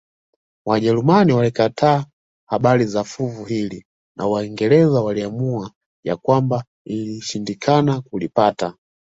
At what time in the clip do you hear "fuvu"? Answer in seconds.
3.03-3.45